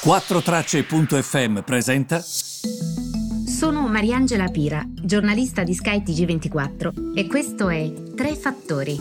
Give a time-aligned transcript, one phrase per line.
[0.00, 2.20] 4Tracce.fm presenta.
[2.20, 8.96] Sono Mariangela Pira, giornalista di Sky TG24 e questo è Tre Fattori.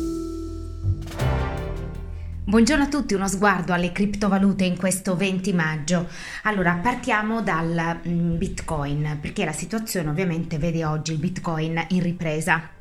[2.45, 6.07] Buongiorno a tutti, uno sguardo alle criptovalute in questo 20 maggio.
[6.43, 12.71] Allora, partiamo dal mm, Bitcoin, perché la situazione ovviamente vede oggi il Bitcoin in ripresa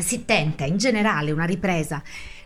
[0.00, 2.02] si tenta in generale una ripresa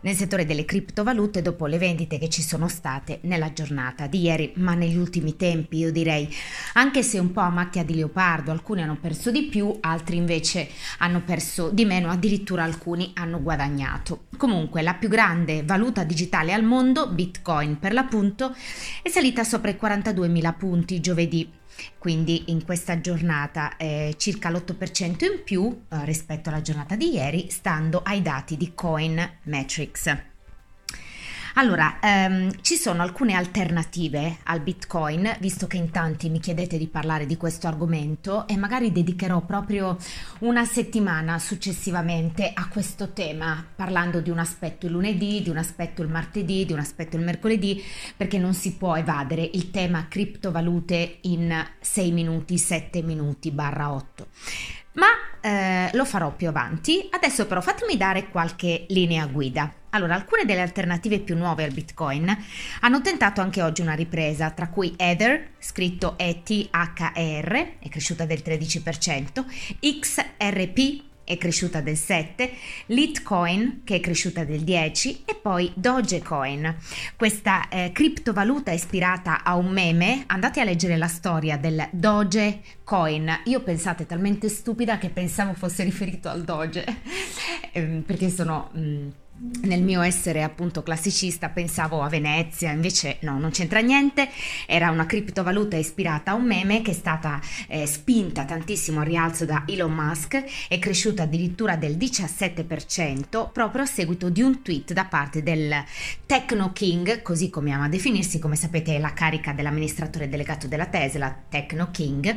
[0.06, 4.52] nel settore delle criptovalute dopo le vendite che ci sono state nella giornata di ieri,
[4.56, 6.32] ma negli ultimi tempi io direi,
[6.74, 10.68] anche se un po' a macchia di leopardo, alcuni hanno perso di più, altri invece
[10.98, 14.26] hanno perso di meno, addirittura alcuni hanno guadagnato.
[14.37, 18.54] Comunque la più grande valuta digitale al mondo, Bitcoin per l'appunto,
[19.02, 21.51] è salita sopra i 42.000 punti giovedì
[21.98, 27.51] quindi in questa giornata eh, circa l'8% in più eh, rispetto alla giornata di ieri,
[27.51, 30.35] stando ai dati di Coin Metrics.
[31.59, 36.87] Allora, ehm, ci sono alcune alternative al Bitcoin, visto che in tanti mi chiedete di
[36.87, 39.96] parlare di questo argomento e magari dedicherò proprio
[40.40, 46.02] una settimana successivamente a questo tema, parlando di un aspetto il lunedì, di un aspetto
[46.02, 47.82] il martedì, di un aspetto il mercoledì,
[48.15, 54.27] perché non si può evadere il tema criptovalute in 6 minuti, 7 minuti barra 8
[54.85, 54.85] ma
[55.47, 57.09] eh, lo farò più avanti.
[57.09, 59.73] Adesso però fatemi dare qualche linea guida.
[59.91, 62.37] Allora, alcune delle alternative più nuove al Bitcoin
[62.80, 69.44] hanno tentato anche oggi una ripresa, tra cui Ether, scritto ETHR, è cresciuta del 13%,
[69.81, 72.50] XRP, è cresciuta del 7,
[72.87, 76.77] Litecoin che è cresciuta del 10 e poi Dogecoin.
[77.16, 83.43] Questa eh, criptovaluta ispirata a un meme, andate a leggere la storia del Dogecoin.
[83.47, 86.84] Io pensate talmente stupida che pensavo fosse riferito al Doge,
[87.72, 88.71] eh, perché sono...
[88.72, 89.09] Mh, mm,
[89.62, 94.28] nel mio essere appunto classicista pensavo a Venezia, invece no, non c'entra niente,
[94.66, 99.44] era una criptovaluta ispirata a un meme che è stata eh, spinta tantissimo al rialzo
[99.44, 105.05] da Elon Musk, è cresciuta addirittura del 17% proprio a seguito di un tweet da
[105.05, 105.84] parte del
[106.25, 111.37] Techno King, così come ama definirsi, come sapete è la carica dell'amministratore delegato della Tesla,
[111.49, 112.34] Techno King,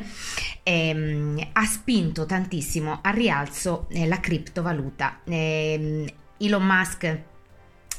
[0.64, 5.22] ehm, ha spinto tantissimo al rialzo eh, la criptovaluta.
[5.26, 6.08] Ehm,
[6.40, 7.20] Elon Musk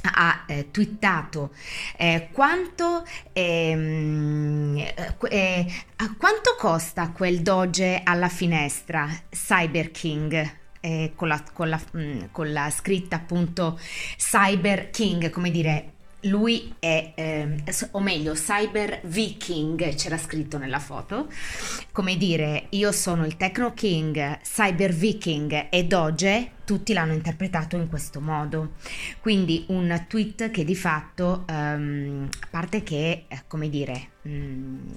[0.02, 1.50] ha eh, twittato
[1.96, 4.78] eh, quanto, ehm,
[5.28, 5.66] eh,
[6.16, 10.58] quanto costa quel doge alla finestra Cyber King?
[10.82, 13.78] Eh, con la, con, la, mm, con la scritta appunto
[14.16, 15.92] Cyber King come dire
[16.24, 17.62] lui è, eh,
[17.92, 21.28] o meglio, Cyber Viking, c'era scritto nella foto,
[21.92, 27.88] come dire, io sono il Techno King, Cyber Viking e Doge tutti l'hanno interpretato in
[27.88, 28.75] questo modo.
[29.19, 34.94] Quindi un tweet che di fatto, um, a parte che, eh, come dire, um,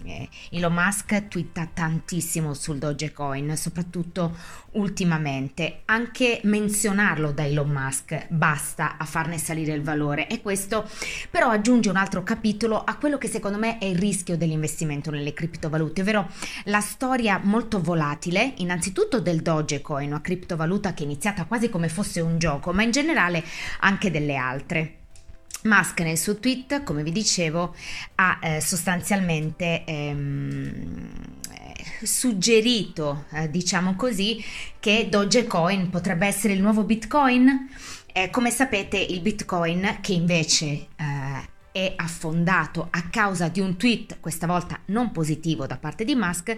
[0.51, 4.35] Elon Musk twitta tantissimo sul Dogecoin, soprattutto
[4.73, 5.81] ultimamente.
[5.85, 10.87] Anche menzionarlo da Elon Musk basta a farne salire il valore e questo
[11.29, 15.33] però aggiunge un altro capitolo a quello che secondo me è il rischio dell'investimento nelle
[15.33, 16.29] criptovalute, ovvero
[16.65, 21.89] la storia molto volatile, innanzitutto del Dogecoin, una criptovaluta che è iniziata quasi quasi come
[21.89, 23.43] fosse un gioco, ma in generale
[23.79, 24.97] anche delle altre.
[25.63, 27.73] Musk nel suo tweet, come vi dicevo,
[28.15, 31.09] ha eh, sostanzialmente ehm,
[32.01, 34.43] suggerito, eh, diciamo così,
[34.79, 37.69] che Dogecoin potrebbe essere il nuovo Bitcoin.
[38.11, 40.87] Eh, come sapete, il Bitcoin, che invece eh,
[41.71, 46.57] è affondato a causa di un tweet, questa volta non positivo da parte di Musk,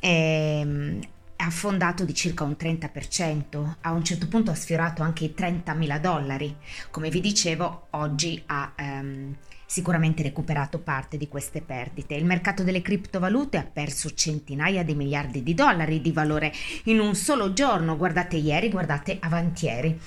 [0.00, 1.00] ehm,
[1.46, 6.56] affondato di circa un 30%, a un certo punto ha sfiorato anche i 30.000 dollari.
[6.90, 12.14] Come vi dicevo, oggi ha ehm, sicuramente recuperato parte di queste perdite.
[12.14, 16.52] Il mercato delle criptovalute ha perso centinaia di miliardi di dollari di valore
[16.84, 19.98] in un solo giorno, guardate ieri, guardate avantieri.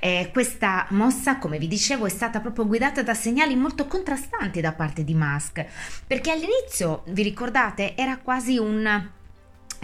[0.00, 4.72] Eh, questa mossa, come vi dicevo, è stata proprio guidata da segnali molto contrastanti da
[4.72, 5.64] parte di Musk,
[6.06, 9.22] perché all'inizio, vi ricordate, era quasi un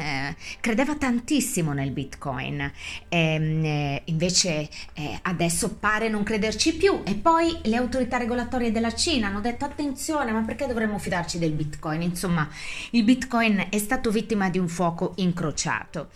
[0.00, 2.60] eh, credeva tantissimo nel bitcoin.
[3.08, 7.02] Ehm, eh, invece eh, adesso pare non crederci più.
[7.04, 11.52] E poi le autorità regolatorie della Cina hanno detto attenzione ma perché dovremmo fidarci del
[11.52, 12.02] bitcoin?
[12.02, 12.48] Insomma
[12.90, 16.08] il bitcoin è stato vittima di un fuoco incrociato.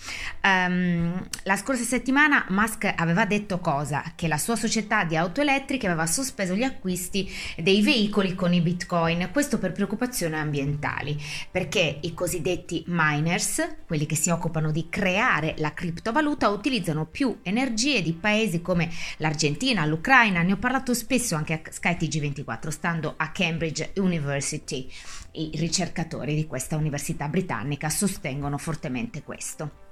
[0.43, 4.13] Um, la scorsa settimana Musk aveva detto cosa?
[4.15, 8.61] che la sua società di auto elettriche aveva sospeso gli acquisti dei veicoli con i
[8.61, 9.29] bitcoin.
[9.33, 11.21] Questo per preoccupazioni ambientali.
[11.51, 18.03] Perché i cosiddetti miners quelli che si occupano di creare la criptovaluta, utilizzano più energie
[18.03, 23.93] di paesi come l'Argentina, l'Ucraina, ne ho parlato spesso anche a SkyTG24, stando a Cambridge
[23.97, 24.89] University.
[25.33, 29.84] I ricercatori di questa università britannica sostengono fortemente questo.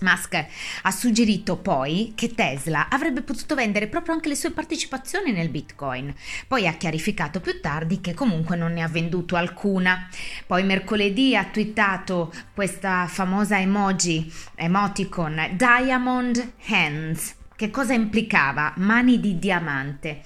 [0.00, 0.44] Musk
[0.82, 6.14] ha suggerito poi che Tesla avrebbe potuto vendere proprio anche le sue partecipazioni nel Bitcoin.
[6.46, 10.08] Poi ha chiarificato più tardi che comunque non ne ha venduto alcuna.
[10.46, 18.72] Poi mercoledì ha twittato questa famosa emoji, emoticon Diamond Hands che cosa implicava?
[18.76, 20.22] Mani di diamante,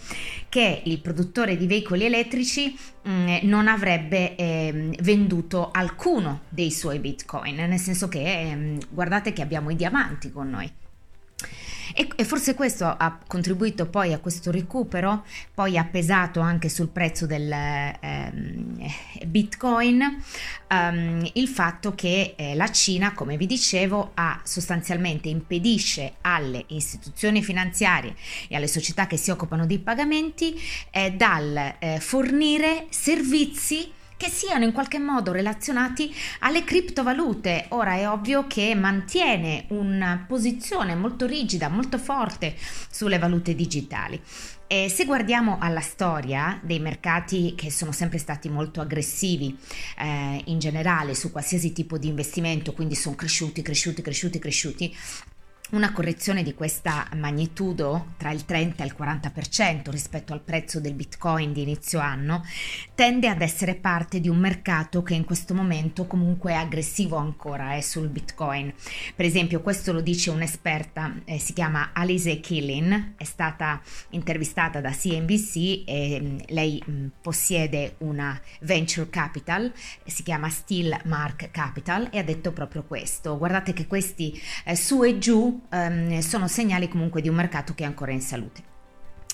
[0.48, 6.98] che il produttore di veicoli elettrici mh, mm, non avrebbe eh, venduto alcuno dei suoi
[6.98, 10.72] bitcoin, nel senso che eh, guardate che abbiamo i diamanti con noi.
[12.00, 16.91] E, e, forse questo ha contribuito poi a questo recupero, poi ha pesato anche sul
[16.91, 18.87] prezzo del ehm,
[19.27, 20.23] Bitcoin
[20.71, 27.43] um, il fatto che eh, la Cina, come vi dicevo, ha sostanzialmente impedisce alle istituzioni
[27.43, 28.15] finanziarie
[28.47, 30.56] e alle società che si occupano di pagamenti
[30.93, 37.67] eh, dal eh, fornire servizi che siano in qualche modo relazionati alle criptovalute.
[37.70, 42.55] Ora è ovvio che mantiene una posizione molto rigida, molto forte
[42.91, 44.20] sulle valute digitali.
[44.67, 49.56] E se guardiamo alla storia dei mercati che sono sempre stati molto aggressivi
[49.97, 54.97] eh, in generale su qualsiasi tipo di investimento, quindi sono cresciuti, cresciuti, cresciuti, cresciuti,
[55.70, 60.94] una correzione di questa magnitudo tra il 30 e il 40% rispetto al prezzo del
[60.94, 62.43] bitcoin di inizio anno
[62.94, 67.75] tende ad essere parte di un mercato che in questo momento comunque è aggressivo ancora
[67.75, 68.73] eh, sul bitcoin.
[69.15, 73.81] Per esempio questo lo dice un'esperta, eh, si chiama Alice Killin, è stata
[74.11, 79.71] intervistata da CNBC e mm, lei mh, mm, possiede una venture capital,
[80.06, 83.37] si chiama Steel Mark Capital e ha detto proprio questo.
[83.37, 87.84] Guardate che questi eh, su e giù ehm, sono segnali comunque di un mercato che
[87.84, 88.76] è ancora in salute.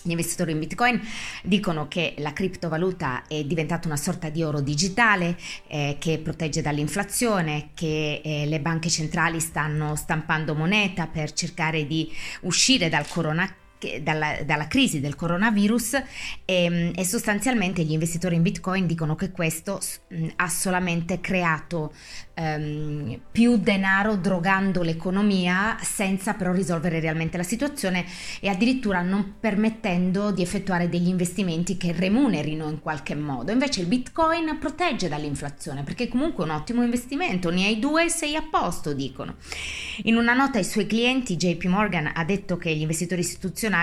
[0.06, 1.00] Gli investitori in Bitcoin
[1.42, 5.34] dicono che la criptovaluta è diventata una sorta di oro digitale
[5.66, 12.12] eh, che protegge dall'inflazione, che eh, le banche centrali stanno stampando moneta per cercare di
[12.42, 13.62] uscire dal coronavirus
[14.02, 16.02] dalla, dalla, crisi del coronavirus e,
[16.46, 21.92] ehm, e, sostanzialmente gli investitori in Bitcoin dicono che questo mh, ha solamente creato
[22.36, 28.04] um, più denaro drogando l'economia senza però risolvere realmente la situazione
[28.40, 33.52] e addirittura non permettendo di effettuare degli investimenti che remunerino in qualche modo.
[33.52, 38.08] Invece il Bitcoin protegge dall'inflazione perché comunque è un ottimo investimento, ne hai due e
[38.08, 39.36] sei a posto, dicono.
[40.04, 43.73] In una nota ai suoi clienti JP Morgan ha detto che gli investitori istituzionali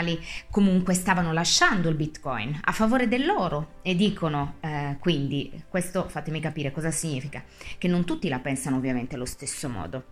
[0.50, 6.72] comunque stavano lasciando il Bitcoin a favore dell'oro e dicono eh, quindi, questo fatemi capire
[6.72, 7.44] cosa significa,
[7.78, 10.04] che non tutti la pensano ovviamente allo stesso modo,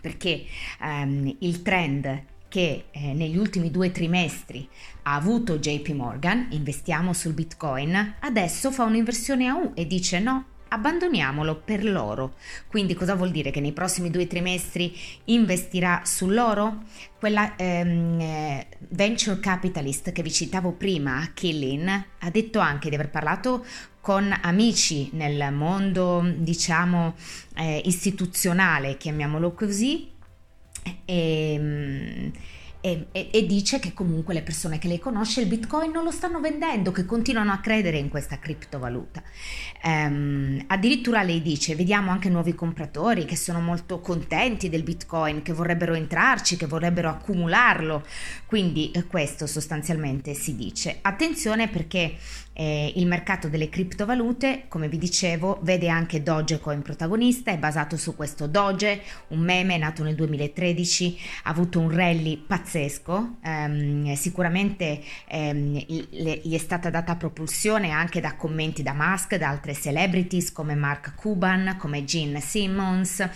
[0.00, 0.44] perché
[0.80, 4.68] ehm, il trend che eh, negli ultimi due trimestri
[5.04, 10.44] ha avuto JP Morgan, investiamo sul Bitcoin, adesso fa un'inversione a U e dice no,
[10.72, 12.34] abbandoniamolo per l'oro.
[12.66, 13.50] Quindi cosa vuol dire?
[13.50, 14.96] Che nei prossimi due trimestri
[15.26, 16.84] investirà sull'oro?
[17.18, 21.88] Quella ehm, eh, venture capitalist che vi citavo prima, Killin,
[22.18, 23.64] ha detto anche di aver parlato
[24.00, 27.14] con amici nel mondo, diciamo,
[27.54, 30.10] eh, istituzionale, chiamiamolo così,
[31.04, 32.32] e, ehm,
[32.82, 36.10] e, e, e, dice che comunque le persone che lei conosce il bitcoin non lo
[36.10, 39.22] stanno vendendo, che continuano a credere in questa criptovaluta.
[39.84, 45.52] Um, addirittura lei dice, vediamo anche nuovi compratori che sono molto contenti del bitcoin, che
[45.52, 48.04] vorrebbero entrarci, che vorrebbero accumularlo.
[48.46, 50.98] Quindi eh, questo sostanzialmente si dice.
[51.02, 52.16] Attenzione perché
[52.54, 58.14] eh, il mercato delle criptovalute, come vi dicevo, vede anche Dogecoin protagonista, è basato su
[58.14, 65.78] questo Doge, un meme nato nel 2013, ha avuto un rally pazzesco, ehm, sicuramente ehm,
[65.78, 71.14] gli è stata data propulsione anche da commenti da Musk, da altre celebrities come Mark
[71.14, 73.26] Cuban, come Gene Simmons,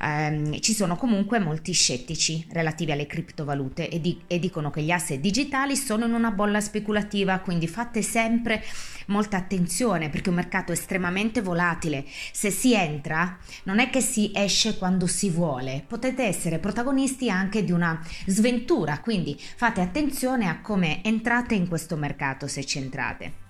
[0.00, 4.90] ehm, ci sono comunque molti scettici relativi alle criptovalute e, di- e dicono che gli
[4.90, 8.62] asset digitali sono in una bolla speculativa, quindi fate sempre sempre
[9.06, 12.04] molta attenzione perché è un mercato estremamente volatile.
[12.32, 17.64] Se si entra, non è che si esce quando si vuole, potete essere protagonisti anche
[17.64, 23.42] di una sventura, quindi fate attenzione a come entrate in questo mercato se ci entrate.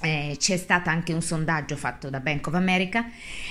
[0.00, 3.06] Eh, c'è stato anche un sondaggio fatto da Bank of America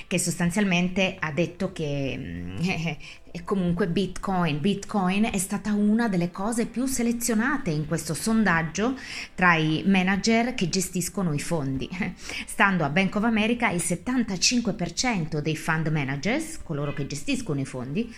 [0.08, 2.96] che sostanzialmente ha detto che
[3.32, 4.60] e comunque Bitcoin.
[4.60, 8.96] Bitcoin è stata una delle cose più selezionate in questo sondaggio
[9.36, 11.90] tra i manager che gestiscono i fondi.
[12.46, 18.14] Stando a Bank of America, il 75% dei fund managers, coloro che gestiscono i fondi,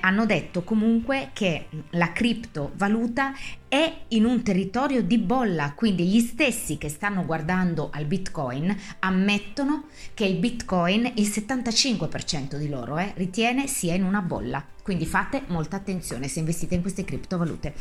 [0.00, 3.32] hanno detto comunque che la criptovaluta
[3.68, 9.86] è in un territorio di bolla, quindi gli stessi che stanno guardando al Bitcoin ammettono
[10.14, 14.64] che il Bitcoin, il 75% di loro eh, ritiene sia in una bolla.
[14.82, 17.74] Quindi fate molta attenzione se investite in queste criptovalute.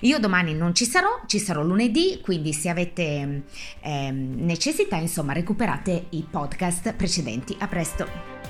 [0.00, 3.42] Io domani non ci sarò, ci sarò lunedì, quindi se avete
[3.80, 7.56] eh, necessità, insomma, recuperate i podcast precedenti.
[7.58, 8.41] A presto!